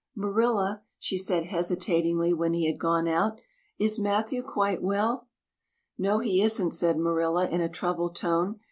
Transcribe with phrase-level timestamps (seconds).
[0.15, 3.39] "Marilla," she said hesitatingly when he had gone out,
[3.77, 5.27] "is Matthew quite well?"
[5.95, 8.59] "No, he isn't," said Marilla in a troubled tone.